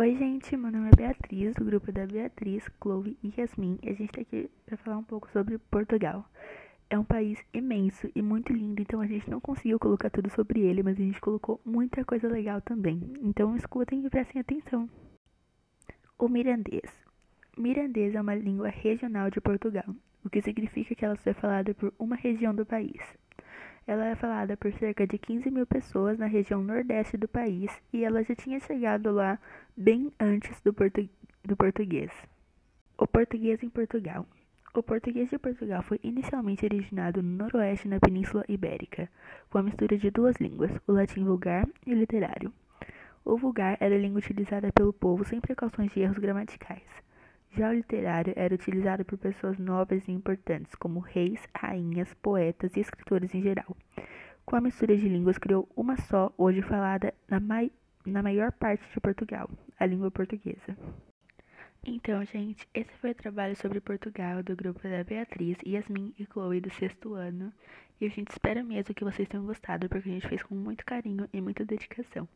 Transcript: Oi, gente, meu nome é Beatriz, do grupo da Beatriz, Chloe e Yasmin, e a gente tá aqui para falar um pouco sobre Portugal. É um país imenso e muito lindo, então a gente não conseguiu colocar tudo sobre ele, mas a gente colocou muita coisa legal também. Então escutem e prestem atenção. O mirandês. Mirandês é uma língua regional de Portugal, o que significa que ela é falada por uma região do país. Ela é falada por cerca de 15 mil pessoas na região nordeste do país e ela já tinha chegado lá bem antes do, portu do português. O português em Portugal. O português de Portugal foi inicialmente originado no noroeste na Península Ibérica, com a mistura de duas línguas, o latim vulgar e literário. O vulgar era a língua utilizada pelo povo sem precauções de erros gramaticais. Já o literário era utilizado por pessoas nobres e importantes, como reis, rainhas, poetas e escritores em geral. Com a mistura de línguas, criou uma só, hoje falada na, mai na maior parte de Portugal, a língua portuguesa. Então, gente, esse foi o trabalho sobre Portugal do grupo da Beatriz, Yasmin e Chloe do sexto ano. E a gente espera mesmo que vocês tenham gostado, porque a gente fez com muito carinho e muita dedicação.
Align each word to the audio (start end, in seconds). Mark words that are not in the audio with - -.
Oi, 0.00 0.14
gente, 0.14 0.56
meu 0.56 0.70
nome 0.70 0.90
é 0.90 0.96
Beatriz, 0.96 1.56
do 1.56 1.64
grupo 1.64 1.90
da 1.90 2.06
Beatriz, 2.06 2.64
Chloe 2.80 3.18
e 3.20 3.34
Yasmin, 3.36 3.80
e 3.82 3.88
a 3.88 3.92
gente 3.94 4.12
tá 4.12 4.20
aqui 4.20 4.48
para 4.64 4.76
falar 4.76 4.96
um 4.96 5.02
pouco 5.02 5.28
sobre 5.32 5.58
Portugal. 5.58 6.24
É 6.88 6.96
um 6.96 7.02
país 7.02 7.44
imenso 7.52 8.08
e 8.14 8.22
muito 8.22 8.52
lindo, 8.52 8.80
então 8.80 9.00
a 9.00 9.08
gente 9.08 9.28
não 9.28 9.40
conseguiu 9.40 9.76
colocar 9.76 10.08
tudo 10.08 10.30
sobre 10.30 10.60
ele, 10.60 10.84
mas 10.84 10.96
a 11.00 11.02
gente 11.02 11.20
colocou 11.20 11.60
muita 11.64 12.04
coisa 12.04 12.28
legal 12.28 12.60
também. 12.60 13.12
Então 13.20 13.56
escutem 13.56 14.06
e 14.06 14.08
prestem 14.08 14.40
atenção. 14.40 14.88
O 16.16 16.28
mirandês. 16.28 17.04
Mirandês 17.56 18.14
é 18.14 18.20
uma 18.20 18.36
língua 18.36 18.68
regional 18.68 19.32
de 19.32 19.40
Portugal, 19.40 19.96
o 20.24 20.30
que 20.30 20.40
significa 20.40 20.94
que 20.94 21.04
ela 21.04 21.18
é 21.26 21.32
falada 21.32 21.74
por 21.74 21.92
uma 21.98 22.14
região 22.14 22.54
do 22.54 22.64
país. 22.64 23.02
Ela 23.88 24.08
é 24.08 24.14
falada 24.14 24.54
por 24.54 24.70
cerca 24.74 25.06
de 25.06 25.16
15 25.16 25.50
mil 25.50 25.66
pessoas 25.66 26.18
na 26.18 26.26
região 26.26 26.62
nordeste 26.62 27.16
do 27.16 27.26
país 27.26 27.72
e 27.90 28.04
ela 28.04 28.22
já 28.22 28.34
tinha 28.34 28.60
chegado 28.60 29.10
lá 29.10 29.38
bem 29.74 30.12
antes 30.20 30.60
do, 30.60 30.74
portu 30.74 31.08
do 31.42 31.56
português. 31.56 32.12
O 32.98 33.06
português 33.06 33.62
em 33.62 33.70
Portugal. 33.70 34.26
O 34.74 34.82
português 34.82 35.30
de 35.30 35.38
Portugal 35.38 35.82
foi 35.82 35.98
inicialmente 36.02 36.66
originado 36.66 37.22
no 37.22 37.44
noroeste 37.44 37.88
na 37.88 37.98
Península 37.98 38.44
Ibérica, 38.46 39.08
com 39.48 39.56
a 39.56 39.62
mistura 39.62 39.96
de 39.96 40.10
duas 40.10 40.36
línguas, 40.36 40.70
o 40.86 40.92
latim 40.92 41.24
vulgar 41.24 41.66
e 41.86 41.94
literário. 41.94 42.52
O 43.24 43.38
vulgar 43.38 43.78
era 43.80 43.94
a 43.94 43.98
língua 43.98 44.18
utilizada 44.18 44.70
pelo 44.70 44.92
povo 44.92 45.24
sem 45.24 45.40
precauções 45.40 45.90
de 45.92 46.00
erros 46.00 46.18
gramaticais. 46.18 47.07
Já 47.56 47.70
o 47.70 47.72
literário 47.72 48.32
era 48.36 48.54
utilizado 48.54 49.04
por 49.04 49.18
pessoas 49.18 49.58
nobres 49.58 50.06
e 50.06 50.12
importantes, 50.12 50.74
como 50.74 51.00
reis, 51.00 51.40
rainhas, 51.54 52.12
poetas 52.14 52.76
e 52.76 52.80
escritores 52.80 53.34
em 53.34 53.42
geral. 53.42 53.76
Com 54.44 54.56
a 54.56 54.60
mistura 54.60 54.96
de 54.96 55.08
línguas, 55.08 55.38
criou 55.38 55.68
uma 55.76 55.96
só, 55.96 56.32
hoje 56.36 56.62
falada 56.62 57.12
na, 57.28 57.40
mai 57.40 57.70
na 58.06 58.22
maior 58.22 58.52
parte 58.52 58.82
de 58.92 59.00
Portugal, 59.00 59.50
a 59.78 59.86
língua 59.86 60.10
portuguesa. 60.10 60.76
Então, 61.84 62.24
gente, 62.24 62.68
esse 62.74 62.92
foi 62.98 63.12
o 63.12 63.14
trabalho 63.14 63.56
sobre 63.56 63.80
Portugal 63.80 64.42
do 64.42 64.56
grupo 64.56 64.80
da 64.82 65.04
Beatriz, 65.04 65.56
Yasmin 65.66 66.14
e 66.18 66.26
Chloe 66.26 66.60
do 66.60 66.70
sexto 66.74 67.14
ano. 67.14 67.52
E 68.00 68.06
a 68.06 68.08
gente 68.08 68.30
espera 68.30 68.62
mesmo 68.62 68.94
que 68.94 69.04
vocês 69.04 69.28
tenham 69.28 69.46
gostado, 69.46 69.88
porque 69.88 70.08
a 70.08 70.12
gente 70.12 70.28
fez 70.28 70.42
com 70.42 70.54
muito 70.54 70.84
carinho 70.84 71.28
e 71.32 71.40
muita 71.40 71.64
dedicação. 71.64 72.28